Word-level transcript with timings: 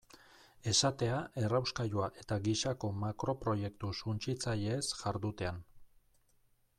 Esatea 0.69 1.17
errauskailua 1.41 2.07
eta 2.23 2.37
gisako 2.47 2.91
makroproiektu 3.03 3.91
suntsitzaileez 3.99 4.83
jardutean. 5.03 5.61